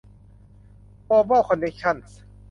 [1.05, 2.17] โกลบอล คอนเน็คชั่นส์